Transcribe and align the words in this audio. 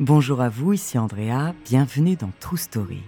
Bonjour 0.00 0.40
à 0.40 0.48
vous, 0.48 0.72
ici 0.72 0.98
Andrea, 0.98 1.54
bienvenue 1.64 2.16
dans 2.16 2.32
True 2.40 2.58
Story. 2.58 3.00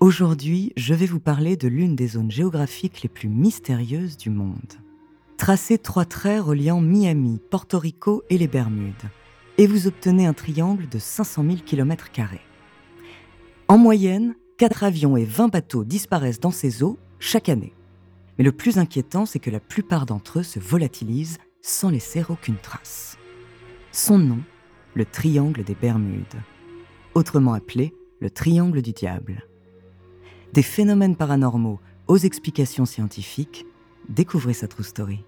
Aujourd'hui, 0.00 0.72
je 0.74 0.94
vais 0.94 1.04
vous 1.04 1.20
parler 1.20 1.58
de 1.58 1.68
l'une 1.68 1.94
des 1.94 2.08
zones 2.08 2.30
géographiques 2.30 3.02
les 3.02 3.10
plus 3.10 3.28
mystérieuses 3.28 4.16
du 4.16 4.30
monde. 4.30 4.72
Tracez 5.36 5.76
trois 5.76 6.06
traits 6.06 6.42
reliant 6.42 6.80
Miami, 6.80 7.42
Porto 7.50 7.78
Rico 7.78 8.22
et 8.30 8.38
les 8.38 8.48
Bermudes, 8.48 9.10
et 9.58 9.66
vous 9.66 9.86
obtenez 9.86 10.24
un 10.24 10.32
triangle 10.32 10.88
de 10.88 10.98
500 10.98 11.44
000 11.44 11.56
km. 11.66 12.08
En 13.68 13.76
moyenne, 13.76 14.34
4 14.56 14.84
avions 14.84 15.18
et 15.18 15.26
20 15.26 15.48
bateaux 15.48 15.84
disparaissent 15.84 16.40
dans 16.40 16.50
ces 16.50 16.82
eaux 16.82 16.98
chaque 17.18 17.50
année. 17.50 17.74
Mais 18.38 18.44
le 18.44 18.52
plus 18.52 18.78
inquiétant, 18.78 19.26
c'est 19.26 19.40
que 19.40 19.50
la 19.50 19.60
plupart 19.60 20.06
d'entre 20.06 20.38
eux 20.38 20.42
se 20.42 20.58
volatilisent 20.58 21.36
sans 21.60 21.90
laisser 21.90 22.24
aucune 22.30 22.56
trace. 22.56 23.18
Son 23.92 24.16
nom, 24.16 24.38
le 24.94 25.04
triangle 25.04 25.64
des 25.64 25.74
Bermudes, 25.74 26.40
autrement 27.14 27.54
appelé 27.54 27.94
le 28.20 28.30
triangle 28.30 28.82
du 28.82 28.92
diable. 28.92 29.44
Des 30.52 30.62
phénomènes 30.62 31.16
paranormaux 31.16 31.80
aux 32.06 32.18
explications 32.18 32.86
scientifiques, 32.86 33.66
découvrez 34.08 34.52
sa 34.52 34.68
true 34.68 34.84
story. 34.84 35.24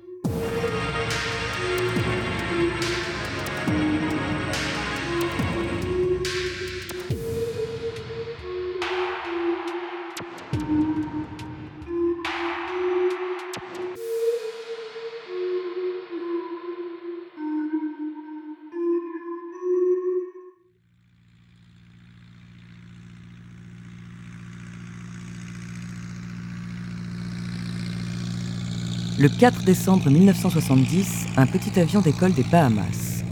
Le 29.23 29.29
4 29.29 29.63
décembre 29.63 30.11
1970, 30.11 31.27
un 31.37 31.47
petit 31.47 31.79
avion 31.79 32.01
décolle 32.01 32.33
des 32.33 32.43
Bahamas. 32.43 33.23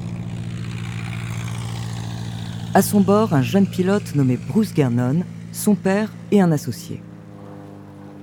À 2.75 2.81
son 2.81 3.01
bord, 3.01 3.35
un 3.35 3.43
jeune 3.43 3.67
pilote 3.67 4.15
nommé 4.15 4.37
Bruce 4.37 4.73
Gernon, 4.73 5.25
son 5.51 5.75
père 5.75 6.13
et 6.31 6.41
un 6.41 6.53
associé. 6.53 7.03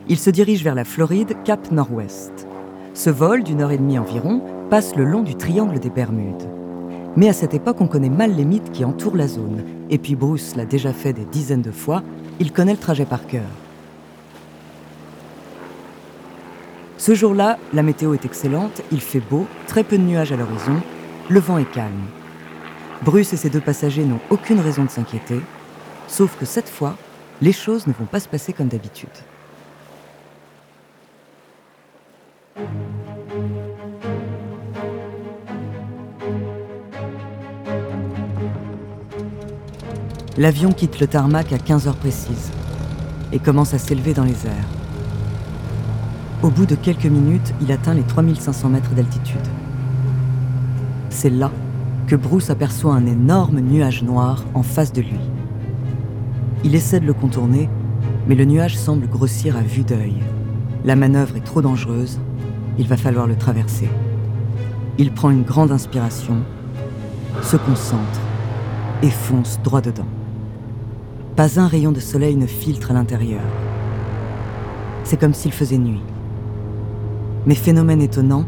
Il 0.07 0.17
se 0.17 0.29
dirige 0.29 0.63
vers 0.63 0.75
la 0.75 0.85
Floride, 0.85 1.35
cap 1.44 1.69
nord-ouest. 1.69 2.47
Ce 2.94 3.09
vol, 3.09 3.44
d'une 3.44 3.59
heure 3.59 3.72
et 3.72 3.77
demie 3.77 4.00
environ, 4.00 4.41
passe 4.69 4.95
le 4.95 5.03
long 5.03 5.23
du 5.23 5.35
triangle 5.35 5.81
des 5.81 5.89
Bermudes. 5.89 6.47
Mais 7.17 7.27
à 7.27 7.33
cette 7.33 7.53
époque, 7.53 7.81
on 7.81 7.88
connaît 7.88 8.07
mal 8.07 8.33
les 8.33 8.45
mythes 8.45 8.72
qui 8.72 8.85
entourent 8.85 9.17
la 9.17 9.27
zone. 9.27 9.66
Et 9.89 9.97
puis 9.97 10.16
Bruce 10.16 10.56
l'a 10.56 10.66
déjà 10.66 10.94
fait 10.94 11.11
des 11.11 11.25
dizaines 11.25 11.63
de 11.63 11.72
fois, 11.72 12.01
il 12.39 12.53
connaît 12.53 12.72
le 12.72 12.79
trajet 12.79 13.03
par 13.03 13.27
cœur. 13.27 13.66
Ce 17.07 17.16
jour-là, 17.16 17.57
la 17.73 17.84
météo 17.84 18.13
est 18.13 18.25
excellente, 18.25 18.81
il 18.91 19.00
fait 19.00 19.22
beau, 19.22 19.47
très 19.66 19.85
peu 19.85 19.97
de 19.97 20.03
nuages 20.03 20.34
à 20.34 20.35
l'horizon, 20.35 20.81
le 21.29 21.40
vent 21.40 21.57
est 21.57 21.72
calme. 21.72 22.03
Bruce 23.01 23.31
et 23.31 23.38
ses 23.38 23.50
deux 23.50 23.62
passagers 23.62 24.03
n'ont 24.03 24.19
aucune 24.29 24.59
raison 24.59 24.84
de 24.84 24.90
s'inquiéter, 24.90 25.40
sauf 26.09 26.38
que 26.38 26.45
cette 26.45 26.68
fois, 26.68 26.97
les 27.41 27.53
choses 27.53 27.88
ne 27.88 27.94
vont 27.94 28.03
pas 28.03 28.19
se 28.19 28.28
passer 28.28 28.51
comme 28.51 28.68
d'habitude. 28.68 29.07
L'avion 40.38 40.74
quitte 40.74 41.00
le 41.00 41.07
tarmac 41.07 41.53
à 41.53 41.57
15 41.57 41.88
heures 41.88 41.95
précises 41.95 42.51
et 43.31 43.39
commence 43.39 43.74
à 43.74 43.79
s'élever 43.79 44.13
dans 44.13 44.25
les 44.25 44.45
airs. 44.45 44.76
Au 46.44 46.52
bout 46.52 46.68
de 46.68 46.75
quelques 46.75 47.06
minutes, 47.06 47.52
il 47.62 47.72
atteint 47.72 47.96
les 47.96 48.03
3500 48.03 48.70
mètres 48.70 48.94
d'altitude. 48.94 49.42
C'est 51.09 51.31
là 51.31 51.52
que 52.06 52.16
Bruce 52.16 52.52
aperçoit 52.52 52.94
un 52.94 53.08
énorme 53.08 53.59
nuage 53.59 54.03
noir 54.03 54.46
en 54.53 54.62
face 54.62 54.94
de 54.94 55.02
lui. 55.02 55.20
Il 56.64 56.75
essaie 56.75 57.00
de 57.00 57.08
le 57.08 57.16
contourner, 57.16 57.70
mais 58.28 58.36
le 58.36 58.46
nuage 58.46 58.78
semble 58.78 59.08
grossir 59.08 59.58
à 59.58 59.62
vue 59.62 59.81
d'œil. 59.81 60.14
La 60.86 60.96
manœuvre 60.96 61.38
est 61.38 61.44
trop 61.44 61.64
dangereuse, 61.64 62.20
il 62.78 62.88
va 62.88 62.98
falloir 62.98 63.25
le 63.25 63.36
traverser. 63.36 63.90
Il 65.00 65.12
prend 65.14 65.31
une 65.31 65.44
grande 65.44 65.72
inspiration, 65.72 66.36
se 67.42 67.58
concentre 67.58 68.22
et 69.02 69.09
fonce 69.09 69.59
droit 69.64 69.81
dedans. 69.81 70.06
Pas 71.36 71.59
un 71.59 71.68
rayon 71.68 71.92
de 71.92 72.00
soleil 72.00 72.36
ne 72.36 72.46
filtre 72.46 72.92
à 72.92 72.94
l'intérieur. 72.94 73.42
C'est 75.04 75.19
comme 75.19 75.34
s'il 75.34 75.52
faisait 75.52 75.80
nuit. 75.80 76.04
Mais 77.47 77.56
phénomène 77.56 78.02
étonnant, 78.02 78.44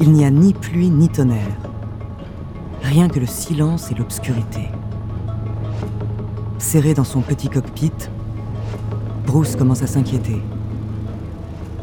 il 0.00 0.12
n'y 0.12 0.24
a 0.24 0.30
ni 0.30 0.54
pluie 0.54 0.90
ni 0.90 1.08
tonnerre. 1.08 1.58
Rien 2.84 3.08
que 3.08 3.18
le 3.18 3.26
silence 3.26 3.90
et 3.90 3.96
l'obscurité. 3.96 4.68
Serré 6.58 6.94
dans 6.94 7.02
son 7.02 7.20
petit 7.20 7.48
cockpit, 7.48 7.90
Bruce 9.26 9.56
commence 9.56 9.82
à 9.82 9.88
s'inquiéter. 9.88 10.40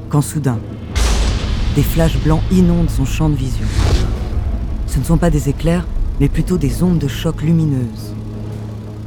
Quand 0.08 0.22
soudain, 0.22 0.58
des 1.76 1.84
flashs 1.84 2.18
blancs 2.24 2.42
inondent 2.54 2.90
son 2.90 3.04
champ 3.04 3.28
de 3.30 3.36
vision. 3.36 3.68
Ce 4.88 4.98
ne 4.98 5.04
sont 5.04 5.18
pas 5.18 5.30
des 5.30 5.50
éclairs, 5.50 5.86
mais 6.22 6.30
plutôt 6.30 6.58
des 6.58 6.84
ondes 6.84 7.00
de 7.00 7.10
choc 7.10 7.42
lumineuses. 7.42 8.14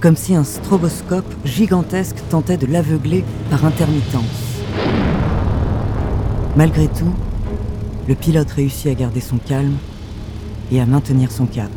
Comme 0.03 0.17
si 0.17 0.35
un 0.35 0.45
stroboscope 0.45 1.35
gigantesque 1.47 2.23
tentait 2.29 2.59
de 2.59 2.67
l'aveugler 2.67 3.25
par 3.49 3.65
intermittence. 3.65 4.61
Malgré 6.55 6.89
tout, 6.89 7.15
le 8.09 8.15
pilote 8.15 8.51
réussit 8.51 8.87
à 8.87 8.95
garder 8.95 9.21
son 9.21 9.37
calme 9.37 9.77
et 10.73 10.81
à 10.81 10.87
maintenir 10.87 11.31
son 11.31 11.45
cap. 11.45 11.71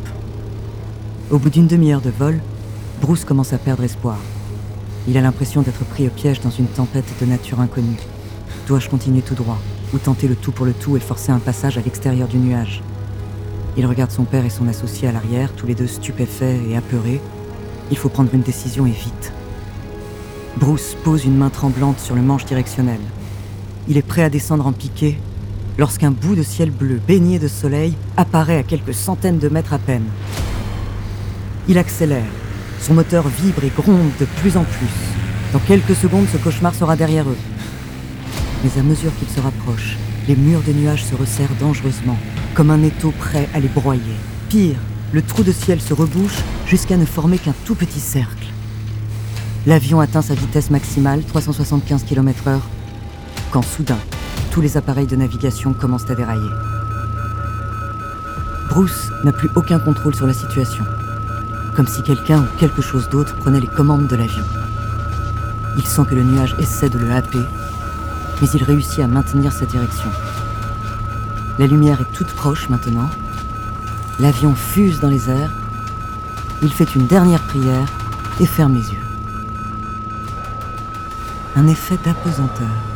Au 1.30 1.38
bout 1.38 1.50
d'une 1.50 1.66
demi-heure 1.66 2.00
de 2.00 2.08
vol, 2.08 2.40
Bruce 3.02 3.26
commence 3.26 3.52
à 3.52 3.58
perdre 3.58 3.84
espoir. 3.84 4.16
Il 5.06 5.18
a 5.18 5.20
l'impression 5.20 5.60
d'être 5.60 5.84
pris 5.84 6.06
au 6.06 6.10
piège 6.10 6.40
dans 6.40 6.50
une 6.50 6.68
tempête 6.68 7.04
de 7.20 7.26
nature 7.26 7.60
inconnue. 7.60 8.00
Dois-je 8.66 8.88
continuer 8.88 9.20
tout 9.20 9.34
droit 9.34 9.58
ou 9.92 9.98
tenter 9.98 10.26
le 10.26 10.34
tout 10.34 10.52
pour 10.52 10.64
le 10.64 10.72
tout 10.72 10.96
et 10.96 11.00
forcer 11.00 11.32
un 11.32 11.38
passage 11.38 11.76
à 11.76 11.82
l'extérieur 11.82 12.28
du 12.28 12.38
nuage? 12.38 12.82
Il 13.76 13.84
regarde 13.84 14.10
son 14.10 14.24
père 14.24 14.46
et 14.46 14.50
son 14.50 14.68
associé 14.68 15.08
à 15.08 15.12
l'arrière, 15.12 15.52
tous 15.54 15.66
les 15.66 15.74
deux 15.74 15.86
stupéfaits 15.86 16.62
et 16.66 16.76
apeurés. 16.76 17.20
Il 17.90 17.98
faut 17.98 18.08
prendre 18.08 18.32
une 18.32 18.40
décision 18.40 18.86
et 18.86 18.90
vite. 18.90 19.32
Bruce 20.56 20.96
pose 21.04 21.26
une 21.26 21.36
main 21.36 21.50
tremblante 21.50 22.00
sur 22.00 22.14
le 22.14 22.22
manche 22.22 22.46
directionnel. 22.46 23.00
Il 23.86 23.98
est 23.98 24.06
prêt 24.06 24.22
à 24.22 24.30
descendre 24.30 24.66
en 24.66 24.72
piqué 24.72 25.18
lorsqu'un 25.78 26.10
bout 26.10 26.34
de 26.34 26.42
ciel 26.42 26.70
bleu 26.70 27.00
baigné 27.06 27.38
de 27.38 27.48
soleil 27.48 27.94
apparaît 28.16 28.58
à 28.58 28.62
quelques 28.62 28.94
centaines 28.94 29.38
de 29.38 29.48
mètres 29.48 29.72
à 29.72 29.78
peine. 29.78 30.06
Il 31.68 31.78
accélère. 31.78 32.30
Son 32.80 32.94
moteur 32.94 33.28
vibre 33.28 33.64
et 33.64 33.70
gronde 33.70 34.10
de 34.18 34.24
plus 34.40 34.56
en 34.56 34.64
plus. 34.64 34.88
Dans 35.52 35.60
quelques 35.60 35.94
secondes, 35.94 36.26
ce 36.32 36.38
cauchemar 36.38 36.74
sera 36.74 36.96
derrière 36.96 37.28
eux. 37.28 37.38
Mais 38.64 38.80
à 38.80 38.82
mesure 38.82 39.12
qu'il 39.18 39.28
se 39.28 39.40
rapproche, 39.40 39.96
les 40.26 40.36
murs 40.36 40.62
des 40.62 40.74
nuages 40.74 41.04
se 41.04 41.14
resserrent 41.14 41.54
dangereusement, 41.60 42.18
comme 42.54 42.70
un 42.70 42.82
étau 42.82 43.12
prêt 43.12 43.48
à 43.54 43.60
les 43.60 43.68
broyer. 43.68 44.16
Pire, 44.48 44.76
le 45.12 45.22
trou 45.22 45.42
de 45.42 45.52
ciel 45.52 45.80
se 45.80 45.94
rebouche 45.94 46.42
jusqu'à 46.66 46.96
ne 46.96 47.04
former 47.04 47.38
qu'un 47.38 47.54
tout 47.64 47.74
petit 47.74 48.00
cercle. 48.00 48.46
L'avion 49.66 50.00
atteint 50.00 50.22
sa 50.22 50.34
vitesse 50.34 50.70
maximale, 50.70 51.22
375 51.22 52.04
km/h, 52.04 52.58
quand 53.52 53.62
soudain, 53.62 53.98
tous 54.52 54.60
les 54.60 54.76
appareils 54.76 55.06
de 55.06 55.16
navigation 55.16 55.72
commencent 55.72 56.10
à 56.10 56.14
dérailler. 56.14 56.50
Bruce 58.68 59.10
n'a 59.24 59.32
plus 59.32 59.50
aucun 59.54 59.78
contrôle 59.78 60.14
sur 60.14 60.26
la 60.26 60.34
situation, 60.34 60.84
comme 61.74 61.86
si 61.86 62.02
quelqu'un 62.02 62.42
ou 62.42 62.58
quelque 62.58 62.82
chose 62.82 63.08
d'autre 63.08 63.34
prenait 63.36 63.60
les 63.60 63.66
commandes 63.66 64.08
de 64.08 64.14
l'avion. 64.14 64.44
Il 65.78 65.86
sent 65.86 66.02
que 66.06 66.14
le 66.14 66.22
nuage 66.22 66.54
essaie 66.58 66.90
de 66.90 66.98
le 66.98 67.10
happer, 67.10 67.40
mais 68.42 68.48
il 68.52 68.62
réussit 68.62 69.00
à 69.00 69.06
maintenir 69.06 69.52
sa 69.52 69.64
direction. 69.64 70.10
La 71.58 71.66
lumière 71.66 72.02
est 72.02 72.14
toute 72.14 72.32
proche 72.34 72.68
maintenant. 72.68 73.08
L'avion 74.20 74.54
fuse 74.54 75.00
dans 75.00 75.08
les 75.08 75.30
airs. 75.30 75.50
Il 76.60 76.72
fait 76.72 76.94
une 76.94 77.06
dernière 77.06 77.42
prière 77.42 77.88
et 78.38 78.46
ferme 78.46 78.74
les 78.74 78.92
yeux. 78.92 79.06
Un 81.56 81.66
effet 81.68 81.98
d'apesanteur. 82.04 82.91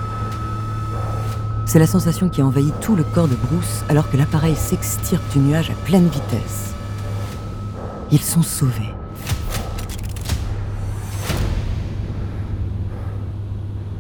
C'est 1.66 1.80
la 1.80 1.86
sensation 1.88 2.28
qui 2.28 2.42
envahit 2.42 2.72
tout 2.80 2.94
le 2.94 3.02
corps 3.02 3.26
de 3.26 3.34
Bruce 3.34 3.84
alors 3.88 4.08
que 4.08 4.16
l'appareil 4.16 4.54
s'extirpe 4.54 5.32
du 5.32 5.40
nuage 5.40 5.68
à 5.68 5.74
pleine 5.84 6.06
vitesse. 6.06 6.74
Ils 8.12 8.20
sont 8.20 8.42
sauvés. 8.42 8.94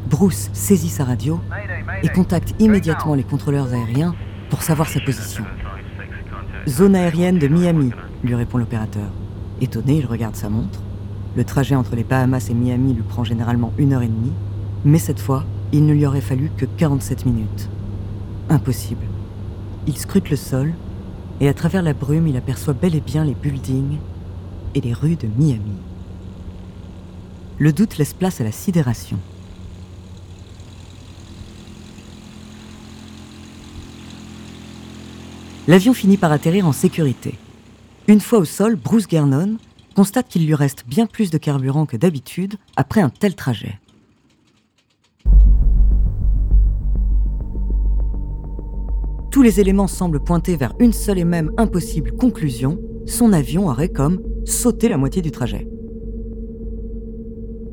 Bruce 0.08 0.48
saisit 0.52 0.88
sa 0.88 1.04
radio 1.04 1.40
et 2.04 2.08
contacte 2.08 2.54
immédiatement 2.60 3.14
les 3.14 3.24
contrôleurs 3.24 3.72
aériens 3.72 4.14
pour 4.48 4.62
savoir 4.62 4.88
sa 4.88 5.00
position. 5.00 5.44
Zone 6.68 6.94
aérienne 6.94 7.40
de 7.40 7.48
Miami, 7.48 7.90
lui 8.22 8.36
répond 8.36 8.58
l'opérateur. 8.58 9.10
Étonné, 9.60 9.96
il 9.96 10.06
regarde 10.06 10.36
sa 10.36 10.48
montre. 10.48 10.80
Le 11.36 11.42
trajet 11.42 11.74
entre 11.74 11.96
les 11.96 12.04
Bahamas 12.04 12.48
et 12.48 12.54
Miami 12.54 12.94
lui 12.94 13.02
prend 13.02 13.24
généralement 13.24 13.72
une 13.76 13.92
heure 13.92 14.02
et 14.02 14.08
demie, 14.08 14.32
mais 14.84 14.98
cette 14.98 15.20
fois, 15.20 15.44
il 15.72 15.84
ne 15.84 15.92
lui 15.92 16.06
aurait 16.06 16.20
fallu 16.20 16.50
que 16.56 16.64
47 16.64 17.26
minutes. 17.26 17.68
Impossible. 18.48 19.04
Il 19.86 19.96
scrute 19.96 20.30
le 20.30 20.36
sol 20.36 20.74
et 21.40 21.48
à 21.48 21.54
travers 21.54 21.82
la 21.82 21.92
brume, 21.92 22.28
il 22.28 22.36
aperçoit 22.36 22.74
bel 22.74 22.94
et 22.94 23.00
bien 23.00 23.24
les 23.24 23.34
buildings 23.34 23.98
et 24.74 24.80
les 24.80 24.92
rues 24.92 25.16
de 25.16 25.26
Miami. 25.26 25.76
Le 27.58 27.72
doute 27.72 27.98
laisse 27.98 28.14
place 28.14 28.40
à 28.40 28.44
la 28.44 28.52
sidération. 28.52 29.18
L'avion 35.68 35.94
finit 35.94 36.16
par 36.16 36.30
atterrir 36.30 36.66
en 36.66 36.72
sécurité. 36.72 37.38
Une 38.06 38.20
fois 38.20 38.38
au 38.38 38.44
sol, 38.44 38.76
Bruce 38.76 39.08
Gernon 39.10 39.56
constate 39.96 40.28
qu'il 40.28 40.46
lui 40.46 40.54
reste 40.54 40.84
bien 40.86 41.06
plus 41.06 41.30
de 41.30 41.38
carburant 41.38 41.86
que 41.86 41.96
d'habitude 41.96 42.54
après 42.76 43.00
un 43.00 43.10
tel 43.10 43.34
trajet. 43.34 43.80
Tous 49.36 49.42
les 49.42 49.60
éléments 49.60 49.86
semblent 49.86 50.24
pointer 50.24 50.56
vers 50.56 50.72
une 50.78 50.94
seule 50.94 51.18
et 51.18 51.24
même 51.26 51.52
impossible 51.58 52.12
conclusion, 52.12 52.80
son 53.04 53.34
avion 53.34 53.68
aurait 53.68 53.90
comme 53.90 54.22
sauté 54.46 54.88
la 54.88 54.96
moitié 54.96 55.20
du 55.20 55.30
trajet. 55.30 55.68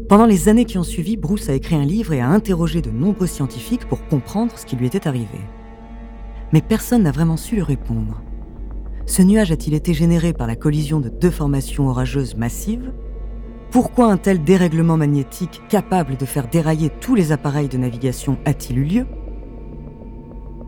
Pendant 0.09 0.25
les 0.25 0.49
années 0.49 0.65
qui 0.65 0.77
ont 0.77 0.83
suivi, 0.83 1.15
Bruce 1.15 1.47
a 1.47 1.53
écrit 1.53 1.75
un 1.75 1.85
livre 1.85 2.11
et 2.11 2.19
a 2.19 2.27
interrogé 2.27 2.81
de 2.81 2.91
nombreux 2.91 3.27
scientifiques 3.27 3.87
pour 3.87 4.05
comprendre 4.07 4.51
ce 4.57 4.65
qui 4.65 4.75
lui 4.75 4.87
était 4.87 5.07
arrivé. 5.07 5.39
Mais 6.51 6.61
personne 6.61 7.03
n'a 7.03 7.11
vraiment 7.11 7.37
su 7.37 7.55
lui 7.55 7.63
répondre. 7.63 8.21
Ce 9.05 9.21
nuage 9.21 9.53
a-t-il 9.53 9.73
été 9.73 9.93
généré 9.93 10.33
par 10.33 10.47
la 10.47 10.57
collision 10.57 10.99
de 10.99 11.07
deux 11.07 11.31
formations 11.31 11.87
orageuses 11.87 12.35
massives? 12.35 12.91
Pourquoi 13.71 14.11
un 14.11 14.17
tel 14.17 14.43
dérèglement 14.43 14.97
magnétique 14.97 15.61
capable 15.69 16.17
de 16.17 16.25
faire 16.25 16.49
dérailler 16.49 16.89
tous 16.99 17.15
les 17.15 17.31
appareils 17.31 17.69
de 17.69 17.77
navigation 17.77 18.37
a-t-il 18.43 18.79
eu 18.79 18.83
lieu? 18.83 19.05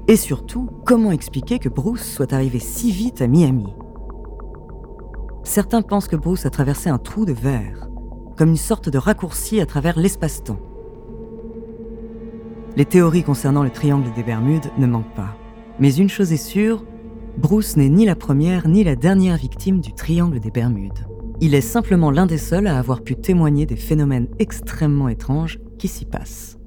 Et 0.07 0.18
surtout, 0.18 0.69
comment 0.86 1.12
expliquer 1.12 1.57
que 1.57 1.68
Bruce 1.68 2.04
soit 2.04 2.31
arrivé 2.31 2.60
si 2.60 2.92
vite 2.92 3.24
à 3.24 3.28
Miami? 3.28 3.74
Certains 5.44 5.81
pensent 5.81 6.07
que 6.07 6.16
Bruce 6.16 6.46
a 6.46 6.52
traversé 6.52 6.92
un 6.92 7.00
trou 7.00 7.25
de 7.25 7.34
verre, 7.34 7.90
comme 8.38 8.50
une 8.50 8.56
sorte 8.56 8.88
de 8.88 9.00
raccourci 9.00 9.60
à 9.60 9.66
travers 9.66 9.98
l'espace-temps. 9.98 10.60
Les 12.75 12.86
théories 12.86 13.24
concernant 13.24 13.63
le 13.63 13.72
triangle 13.72 14.12
des 14.16 14.22
Bermudes 14.22 14.69
ne 14.78 14.86
manquent 14.86 15.16
pas. 15.16 15.36
Mais 15.80 15.96
une 15.96 16.10
chose 16.10 16.31
est 16.31 16.38
sûre, 16.38 16.86
Bruce 17.40 17.75
n'est 17.75 17.90
ni 17.90 18.06
la 18.06 18.16
première 18.16 18.68
ni 18.68 18.84
la 18.84 18.96
dernière 18.96 19.38
victime 19.38 19.81
du 19.81 19.94
triangle 19.94 20.40
des 20.40 20.52
Bermudes. 20.52 21.07
Il 21.42 21.56
est 21.56 21.62
simplement 21.62 22.12
l'un 22.12 22.28
des 22.28 22.38
seuls 22.38 22.68
à 22.68 22.78
avoir 22.78 23.02
pu 23.02 23.16
témoigner 23.16 23.66
des 23.66 23.75
phénomènes 23.75 24.28
extrêmement 24.38 25.10
étranges 25.10 25.60
qui 25.80 25.88
s'y 25.88 26.06
passent. 26.06 26.60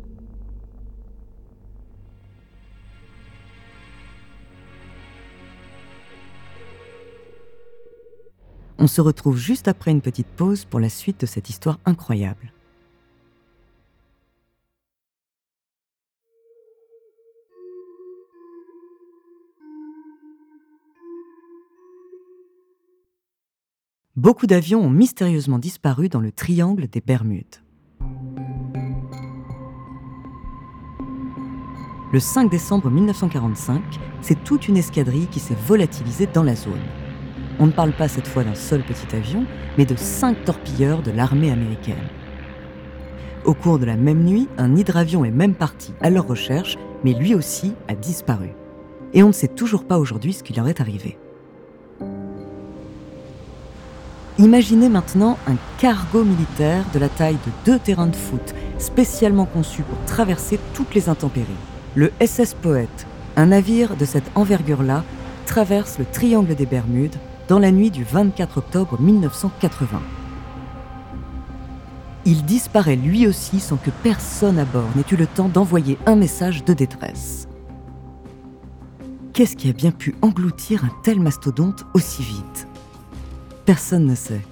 On 8.81 8.87
se 8.87 9.01
retrouve 9.01 9.37
juste 9.37 9.67
après 9.67 9.91
une 9.91 10.01
petite 10.01 10.29
pause 10.29 10.65
pour 10.65 10.79
la 10.79 10.89
suite 10.89 11.21
de 11.21 11.27
cette 11.27 11.51
histoire 11.51 11.81
incroyable. 11.85 12.53
Beaucoup 24.15 24.47
d'avions 24.47 24.81
ont 24.81 24.91
mystérieusement 24.91 25.59
disparu 25.59 26.09
dans 26.09 26.21
le 26.21 26.31
triangle 26.31 26.87
des 26.89 27.01
Bermudes. 27.01 27.63
Le 32.13 32.21
5 32.21 32.49
décembre 32.49 32.91
1945, 32.91 33.83
c'est 34.21 34.43
toute 34.45 34.67
une 34.67 34.77
escadrille 34.77 35.27
qui 35.27 35.41
s'est 35.41 35.57
volatilisée 35.67 36.27
dans 36.27 36.43
la 36.43 36.55
zone. 36.55 37.08
On 37.61 37.67
ne 37.67 37.73
parle 37.73 37.93
pas 37.93 38.09
cette 38.09 38.29
fois 38.29 38.45
d'un 38.45 38.55
seul 38.55 38.83
petit 38.83 39.15
avion, 39.17 39.45
mais 39.77 39.85
de 39.85 39.97
cinq 39.97 40.45
torpilleurs 40.45 41.03
de 41.03 41.11
l'armée 41.11 41.51
américaine. 41.51 41.97
Au 43.45 43.55
cours 43.55 43.79
de 43.79 43.85
la 43.85 43.97
même 43.97 44.25
nuit, 44.25 44.49
un 44.59 44.77
hydravion 44.77 45.25
est 45.25 45.31
même 45.31 45.55
parti 45.55 45.93
à 46.01 46.11
leur 46.11 46.27
recherche, 46.27 46.77
mais 47.05 47.15
lui 47.15 47.35
aussi 47.35 47.75
a 47.89 47.95
disparu. 47.95 48.51
Et 49.13 49.23
on 49.23 49.29
ne 49.29 49.33
sait 49.33 49.49
toujours 49.49 49.85
pas 49.85 49.99
aujourd'hui 49.99 50.33
ce 50.33 50.43
qui 50.43 50.53
leur 50.53 50.69
est 50.69 50.81
arrivé. 50.81 51.19
Imaginez 54.39 54.89
maintenant 54.89 55.37
un 55.49 55.57
cargo 55.79 56.23
militaire 56.23 56.85
de 56.95 57.01
la 57.01 57.09
taille 57.09 57.39
de 57.45 57.51
deux 57.65 57.79
terrains 57.81 58.07
de 58.07 58.15
foot, 58.15 58.55
spécialement 58.79 59.47
conçu 59.47 59.83
pour 59.83 59.99
traverser 60.05 60.61
toutes 60.75 60.95
les 60.95 61.09
intempéries. 61.09 61.47
Le 61.97 62.13
SS 62.25 62.55
Poète, 62.55 63.07
un 63.37 63.47
navire 63.47 63.97
de 63.97 64.05
cette 64.05 64.31
envergure-là, 64.37 65.03
traverse 65.47 65.99
le 65.99 66.05
triangle 66.05 66.55
des 66.55 66.67
Bermudes 66.67 67.17
dans 67.49 67.59
la 67.59 67.71
nuit 67.73 67.91
du 67.91 68.05
24 68.05 68.59
octobre 68.59 69.01
1980. 69.01 70.01
Il 72.27 72.45
disparaît 72.45 72.97
lui 72.97 73.27
aussi 73.27 73.59
sans 73.59 73.79
que 73.79 73.91
personne 74.03 74.59
à 74.59 74.67
bord 74.67 74.89
n'ait 74.95 75.05
eu 75.11 75.17
le 75.17 75.27
temps 75.27 75.49
d'envoyer 75.49 75.99
un 76.05 76.15
message 76.15 76.63
de 76.65 76.75
détresse. 76.75 77.49
Qu'est-ce 79.33 79.57
qui 79.57 79.71
a 79.71 79.73
bien 79.73 79.93
pu 79.93 80.15
engloutir 80.21 80.85
un 80.85 80.91
tel 81.03 81.21
mastodonte 81.21 81.87
aussi 81.95 82.23
vite? 82.23 82.67
Personne 83.65 84.05
ne 84.05 84.15
sait, 84.15 84.43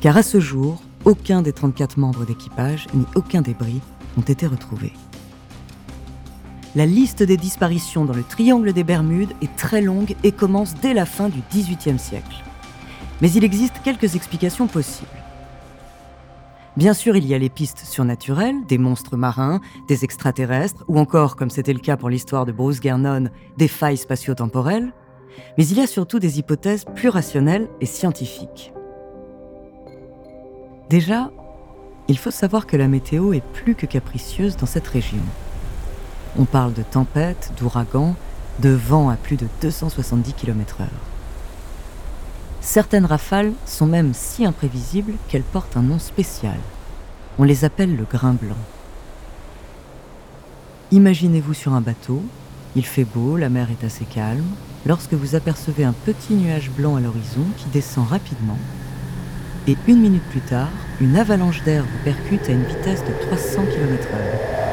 car 0.00 0.16
à 0.16 0.22
ce 0.22 0.38
jour, 0.38 0.82
aucun 1.06 1.40
des 1.40 1.52
34 1.54 1.96
membres 1.96 2.26
d'équipage 2.26 2.86
ni 2.92 3.06
aucun 3.14 3.40
débris 3.40 3.80
n'ont 4.16 4.24
été 4.24 4.46
retrouvés. 4.46 4.92
La 6.76 6.84
liste 6.84 7.22
des 7.22 7.38
disparitions 7.38 8.04
dans 8.04 8.12
le 8.12 8.22
triangle 8.22 8.74
des 8.74 8.84
Bermudes 8.84 9.32
est 9.40 9.56
très 9.56 9.80
longue 9.80 10.14
et 10.22 10.30
commence 10.30 10.74
dès 10.74 10.92
la 10.92 11.06
fin 11.06 11.30
du 11.30 11.40
XVIIIe 11.50 11.98
siècle. 11.98 12.44
Mais 13.22 13.30
il 13.30 13.44
existe 13.44 13.80
quelques 13.82 14.14
explications 14.14 14.66
possibles. 14.66 15.08
Bien 16.76 16.92
sûr, 16.92 17.16
il 17.16 17.26
y 17.26 17.32
a 17.32 17.38
les 17.38 17.48
pistes 17.48 17.86
surnaturelles, 17.86 18.66
des 18.68 18.76
monstres 18.76 19.16
marins, 19.16 19.62
des 19.88 20.04
extraterrestres, 20.04 20.84
ou 20.86 20.98
encore, 20.98 21.36
comme 21.36 21.48
c'était 21.48 21.72
le 21.72 21.78
cas 21.78 21.96
pour 21.96 22.10
l'histoire 22.10 22.44
de 22.44 22.52
Bruce 22.52 22.82
Gernon, 22.82 23.30
des 23.56 23.68
failles 23.68 23.96
spatio-temporelles. 23.96 24.92
Mais 25.56 25.66
il 25.66 25.78
y 25.78 25.80
a 25.80 25.86
surtout 25.86 26.18
des 26.18 26.38
hypothèses 26.38 26.84
plus 26.94 27.08
rationnelles 27.08 27.70
et 27.80 27.86
scientifiques. 27.86 28.74
Déjà, 30.90 31.30
il 32.08 32.18
faut 32.18 32.30
savoir 32.30 32.66
que 32.66 32.76
la 32.76 32.86
météo 32.86 33.32
est 33.32 33.44
plus 33.54 33.74
que 33.74 33.86
capricieuse 33.86 34.58
dans 34.58 34.66
cette 34.66 34.86
région. 34.86 35.22
On 36.38 36.44
parle 36.44 36.74
de 36.74 36.82
tempêtes, 36.82 37.52
d'ouragans, 37.58 38.14
de 38.60 38.68
vents 38.68 39.08
à 39.08 39.16
plus 39.16 39.36
de 39.36 39.46
270 39.62 40.34
km/h. 40.34 40.84
Certaines 42.60 43.06
rafales 43.06 43.52
sont 43.64 43.86
même 43.86 44.12
si 44.12 44.44
imprévisibles 44.44 45.14
qu'elles 45.28 45.42
portent 45.42 45.78
un 45.78 45.82
nom 45.82 45.98
spécial. 45.98 46.58
On 47.38 47.44
les 47.44 47.64
appelle 47.64 47.96
le 47.96 48.04
grain 48.04 48.34
blanc. 48.34 48.56
Imaginez-vous 50.90 51.54
sur 51.54 51.72
un 51.72 51.80
bateau, 51.80 52.22
Il 52.74 52.84
fait 52.84 53.04
beau, 53.04 53.38
la 53.38 53.48
mer 53.48 53.68
est 53.70 53.86
assez 53.86 54.04
calme, 54.04 54.44
lorsque 54.84 55.14
vous 55.14 55.34
apercevez 55.34 55.84
un 55.84 55.94
petit 55.94 56.34
nuage 56.34 56.70
blanc 56.70 56.96
à 56.96 57.00
l'horizon 57.00 57.46
qui 57.56 57.66
descend 57.72 58.06
rapidement. 58.06 58.58
Et 59.66 59.76
une 59.88 60.00
minute 60.00 60.28
plus 60.30 60.40
tard, 60.40 60.68
une 61.00 61.16
avalanche 61.16 61.62
d'air 61.62 61.84
vous 61.84 62.04
percute 62.04 62.46
à 62.50 62.52
une 62.52 62.64
vitesse 62.64 63.02
de 63.04 63.26
300 63.26 63.62
km/h. 63.72 64.65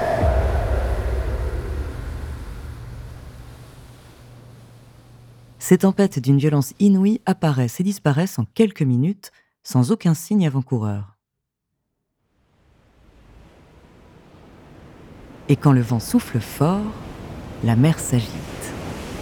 Ces 5.66 5.78
tempêtes 5.78 6.20
d'une 6.20 6.40
violence 6.40 6.74
inouïe 6.80 7.22
apparaissent 7.26 7.80
et 7.80 7.84
disparaissent 7.84 8.38
en 8.38 8.44
quelques 8.54 8.82
minutes, 8.82 9.32
sans 9.64 9.92
aucun 9.92 10.14
signe 10.14 10.46
avant-coureur. 10.46 11.16
Et 15.48 15.56
quand 15.56 15.72
le 15.72 15.80
vent 15.80 16.02
souffle 16.02 16.42
fort, 16.42 16.84
la 17.64 17.78
mer 17.78 17.98
s'agite. 18.00 18.28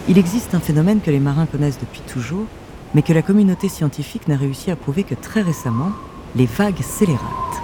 Il 0.08 0.18
existe 0.18 0.56
un 0.56 0.58
phénomène 0.58 1.00
que 1.00 1.12
les 1.12 1.20
marins 1.20 1.46
connaissent 1.46 1.78
depuis 1.78 2.00
toujours, 2.12 2.48
mais 2.92 3.02
que 3.02 3.12
la 3.12 3.22
communauté 3.22 3.68
scientifique 3.68 4.26
n'a 4.26 4.36
réussi 4.36 4.72
à 4.72 4.74
prouver 4.74 5.04
que 5.04 5.14
très 5.14 5.42
récemment, 5.42 5.92
les 6.34 6.46
vagues 6.46 6.82
scélérates. 6.82 7.62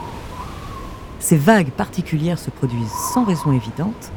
Ces 1.19 1.37
vagues 1.37 1.73
particulières 1.73 2.39
se 2.39 2.51
produisent 2.51 2.95
sans 3.13 3.25
raison 3.25 3.51
évidente, 3.51 4.13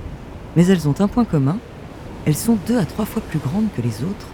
mais 0.56 0.68
elles 0.68 0.88
ont 0.88 1.02
un 1.02 1.08
point 1.08 1.26
commun, 1.26 1.58
elles 2.28 2.38
sont 2.38 2.60
deux 2.68 2.78
à 2.78 2.86
trois 2.86 3.06
fois 3.06 3.24
plus 3.24 3.40
grandes 3.40 3.74
que 3.76 3.82
les 3.82 4.04
autres 4.04 4.28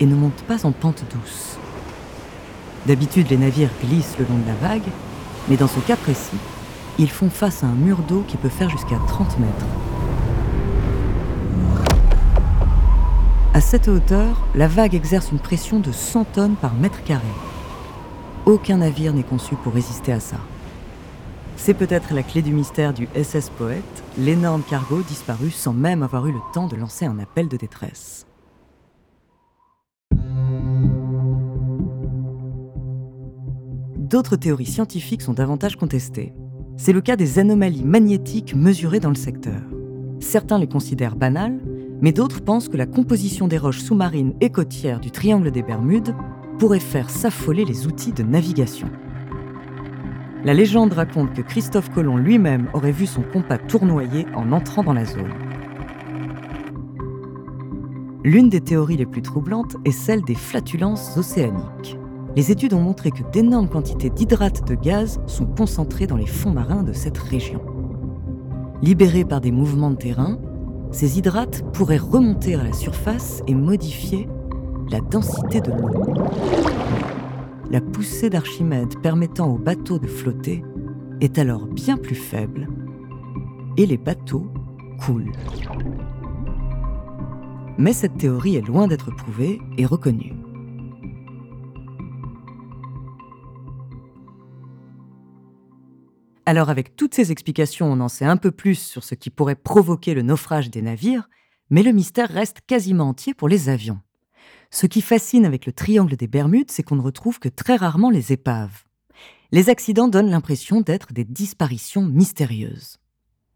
et 0.00 0.06
ne 0.06 0.14
montent 0.14 0.42
pas 0.46 0.66
en 0.66 0.72
pente 0.72 1.04
douce. 1.12 1.58
D'habitude, 2.86 3.28
les 3.30 3.36
navires 3.36 3.70
glissent 3.82 4.16
le 4.18 4.26
long 4.26 4.38
de 4.38 4.46
la 4.46 4.68
vague, 4.68 4.88
mais 5.48 5.56
dans 5.56 5.68
ce 5.68 5.80
cas 5.80 5.96
précis, 5.96 6.36
ils 6.98 7.10
font 7.10 7.30
face 7.30 7.64
à 7.64 7.66
un 7.66 7.74
mur 7.74 7.98
d'eau 7.98 8.24
qui 8.26 8.36
peut 8.36 8.48
faire 8.48 8.70
jusqu'à 8.70 8.98
30 9.06 9.38
mètres. 9.38 9.66
À 13.52 13.60
cette 13.60 13.88
hauteur, 13.88 14.46
la 14.54 14.68
vague 14.68 14.94
exerce 14.94 15.32
une 15.32 15.38
pression 15.38 15.80
de 15.80 15.90
100 15.90 16.24
tonnes 16.24 16.56
par 16.56 16.74
mètre 16.74 17.02
carré. 17.04 17.22
Aucun 18.44 18.76
navire 18.76 19.12
n'est 19.12 19.22
conçu 19.22 19.56
pour 19.56 19.72
résister 19.72 20.12
à 20.12 20.20
ça. 20.20 20.36
C'est 21.56 21.74
peut-être 21.74 22.14
la 22.14 22.22
clé 22.22 22.42
du 22.42 22.52
mystère 22.52 22.92
du 22.92 23.08
SS 23.14 23.50
Poète, 23.50 24.04
l'énorme 24.18 24.62
cargo 24.62 25.02
disparu 25.02 25.50
sans 25.50 25.72
même 25.72 26.02
avoir 26.02 26.26
eu 26.26 26.32
le 26.32 26.40
temps 26.52 26.66
de 26.68 26.76
lancer 26.76 27.06
un 27.06 27.18
appel 27.18 27.48
de 27.48 27.56
détresse. 27.56 28.26
D'autres 34.06 34.36
théories 34.36 34.66
scientifiques 34.66 35.22
sont 35.22 35.32
davantage 35.32 35.74
contestées. 35.74 36.32
C'est 36.76 36.92
le 36.92 37.00
cas 37.00 37.16
des 37.16 37.40
anomalies 37.40 37.82
magnétiques 37.82 38.54
mesurées 38.54 39.00
dans 39.00 39.08
le 39.08 39.16
secteur. 39.16 39.60
Certains 40.20 40.60
les 40.60 40.68
considèrent 40.68 41.16
banales, 41.16 41.58
mais 42.00 42.12
d'autres 42.12 42.40
pensent 42.40 42.68
que 42.68 42.76
la 42.76 42.86
composition 42.86 43.48
des 43.48 43.58
roches 43.58 43.80
sous-marines 43.80 44.34
et 44.40 44.50
côtières 44.50 45.00
du 45.00 45.10
triangle 45.10 45.50
des 45.50 45.64
Bermudes 45.64 46.14
pourrait 46.60 46.78
faire 46.78 47.10
s'affoler 47.10 47.64
les 47.64 47.88
outils 47.88 48.12
de 48.12 48.22
navigation. 48.22 48.88
La 50.44 50.54
légende 50.54 50.92
raconte 50.92 51.34
que 51.34 51.42
Christophe 51.42 51.90
Colomb 51.90 52.16
lui-même 52.16 52.68
aurait 52.74 52.92
vu 52.92 53.06
son 53.06 53.22
compas 53.22 53.58
tournoyer 53.58 54.24
en 54.36 54.52
entrant 54.52 54.84
dans 54.84 54.92
la 54.92 55.04
zone. 55.04 55.34
L'une 58.22 58.50
des 58.50 58.60
théories 58.60 58.98
les 58.98 59.06
plus 59.06 59.22
troublantes 59.22 59.76
est 59.84 59.90
celle 59.90 60.22
des 60.22 60.36
flatulences 60.36 61.16
océaniques. 61.16 61.98
Les 62.36 62.50
études 62.50 62.74
ont 62.74 62.82
montré 62.82 63.10
que 63.10 63.22
d'énormes 63.32 63.70
quantités 63.70 64.10
d'hydrates 64.10 64.68
de 64.68 64.74
gaz 64.74 65.20
sont 65.26 65.46
concentrées 65.46 66.06
dans 66.06 66.18
les 66.18 66.26
fonds 66.26 66.50
marins 66.50 66.82
de 66.82 66.92
cette 66.92 67.16
région. 67.16 67.62
Libérés 68.82 69.24
par 69.24 69.40
des 69.40 69.50
mouvements 69.50 69.90
de 69.90 69.96
terrain, 69.96 70.38
ces 70.90 71.16
hydrates 71.16 71.62
pourraient 71.72 71.96
remonter 71.96 72.54
à 72.54 72.62
la 72.62 72.74
surface 72.74 73.42
et 73.46 73.54
modifier 73.54 74.28
la 74.90 75.00
densité 75.00 75.62
de 75.62 75.72
l'eau. 75.72 76.14
La 77.70 77.80
poussée 77.80 78.28
d'Archimède 78.28 79.00
permettant 79.00 79.54
aux 79.54 79.58
bateaux 79.58 79.98
de 79.98 80.06
flotter 80.06 80.62
est 81.22 81.38
alors 81.38 81.66
bien 81.66 81.96
plus 81.96 82.14
faible 82.14 82.68
et 83.78 83.86
les 83.86 83.96
bateaux 83.96 84.46
coulent. 85.00 85.32
Mais 87.78 87.94
cette 87.94 88.18
théorie 88.18 88.56
est 88.56 88.66
loin 88.66 88.88
d'être 88.88 89.10
prouvée 89.16 89.58
et 89.78 89.86
reconnue. 89.86 90.34
Alors 96.48 96.70
avec 96.70 96.94
toutes 96.94 97.14
ces 97.14 97.32
explications, 97.32 97.90
on 97.90 97.98
en 97.98 98.08
sait 98.08 98.24
un 98.24 98.36
peu 98.36 98.52
plus 98.52 98.76
sur 98.76 99.02
ce 99.02 99.16
qui 99.16 99.30
pourrait 99.30 99.56
provoquer 99.56 100.14
le 100.14 100.22
naufrage 100.22 100.70
des 100.70 100.80
navires, 100.80 101.28
mais 101.70 101.82
le 101.82 101.90
mystère 101.90 102.28
reste 102.28 102.60
quasiment 102.64 103.08
entier 103.08 103.34
pour 103.34 103.48
les 103.48 103.68
avions. 103.68 103.98
Ce 104.70 104.86
qui 104.86 105.02
fascine 105.02 105.44
avec 105.44 105.66
le 105.66 105.72
triangle 105.72 106.16
des 106.16 106.28
Bermudes, 106.28 106.70
c'est 106.70 106.84
qu'on 106.84 106.94
ne 106.94 107.02
retrouve 107.02 107.40
que 107.40 107.48
très 107.48 107.74
rarement 107.74 108.10
les 108.10 108.32
épaves. 108.32 108.84
Les 109.50 109.70
accidents 109.70 110.06
donnent 110.06 110.30
l'impression 110.30 110.80
d'être 110.80 111.12
des 111.12 111.24
disparitions 111.24 112.06
mystérieuses. 112.06 112.98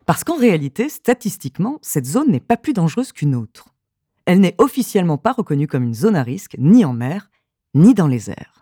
Parce 0.05 0.25
qu'en 0.25 0.37
réalité, 0.37 0.89
statistiquement, 0.89 1.79
cette 1.83 2.07
zone 2.07 2.33
n'est 2.33 2.41
pas 2.41 2.57
plus 2.57 2.73
dangereuse 2.73 3.13
qu'une 3.13 3.37
autre. 3.37 3.69
Elle 4.25 4.41
n'est 4.41 4.57
officiellement 4.59 5.19
pas 5.19 5.33
reconnue 5.33 5.69
comme 5.69 5.85
une 5.85 5.95
zone 5.95 6.17
à 6.17 6.25
risque, 6.25 6.57
ni 6.59 6.85
en 6.85 6.93
mer, 6.93 7.31
ni 7.75 7.95
dans 7.95 8.09
les 8.09 8.31
airs. 8.31 8.60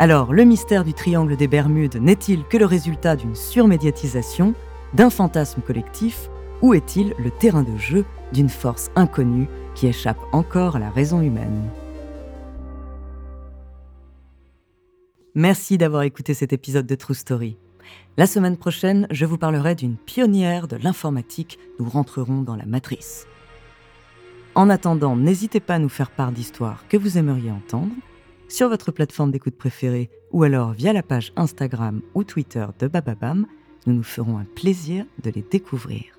Alors, 0.00 0.32
le 0.32 0.44
mystère 0.44 0.84
du 0.84 0.94
triangle 0.94 1.36
des 1.36 1.48
Bermudes 1.48 1.96
n'est-il 1.96 2.44
que 2.44 2.56
le 2.56 2.66
résultat 2.66 3.16
d'une 3.16 3.34
surmédiatisation, 3.34 4.54
d'un 4.94 5.10
fantasme 5.10 5.60
collectif, 5.60 6.30
ou 6.62 6.72
est-il 6.72 7.14
le 7.18 7.32
terrain 7.32 7.64
de 7.64 7.76
jeu 7.76 8.04
d'une 8.32 8.48
force 8.48 8.90
inconnue 8.94 9.48
qui 9.74 9.88
échappe 9.88 10.20
encore 10.30 10.76
à 10.76 10.78
la 10.78 10.90
raison 10.90 11.20
humaine? 11.20 11.68
Merci 15.34 15.78
d'avoir 15.78 16.02
écouté 16.02 16.32
cet 16.32 16.52
épisode 16.52 16.86
de 16.86 16.94
True 16.94 17.14
Story. 17.14 17.56
La 18.16 18.28
semaine 18.28 18.56
prochaine, 18.56 19.08
je 19.10 19.26
vous 19.26 19.38
parlerai 19.38 19.74
d'une 19.74 19.96
pionnière 19.96 20.68
de 20.68 20.76
l'informatique. 20.76 21.58
Nous 21.80 21.88
rentrerons 21.88 22.42
dans 22.42 22.56
la 22.56 22.66
matrice. 22.66 23.26
En 24.54 24.70
attendant, 24.70 25.16
n'hésitez 25.16 25.58
pas 25.58 25.74
à 25.74 25.78
nous 25.80 25.88
faire 25.88 26.12
part 26.12 26.30
d'histoires 26.30 26.84
que 26.88 26.96
vous 26.96 27.18
aimeriez 27.18 27.50
entendre 27.50 27.90
sur 28.48 28.68
votre 28.68 28.92
plateforme 28.92 29.30
d'écoute 29.30 29.56
préférée 29.56 30.10
ou 30.32 30.42
alors 30.42 30.72
via 30.72 30.92
la 30.92 31.02
page 31.02 31.32
Instagram 31.36 32.02
ou 32.14 32.24
Twitter 32.24 32.66
de 32.78 32.88
Bababam. 32.88 33.46
Nous 33.86 33.94
nous 33.94 34.02
ferons 34.02 34.38
un 34.38 34.46
plaisir 34.54 35.04
de 35.22 35.30
les 35.30 35.42
découvrir. 35.42 36.17